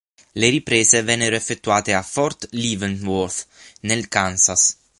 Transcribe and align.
Le 0.33 0.49
riprese 0.49 1.03
vennero 1.03 1.35
effettuate 1.35 1.93
a 1.93 2.01
Fort 2.01 2.47
Leavenworth, 2.53 3.45
nel 3.81 4.07
Kansas. 4.07 4.79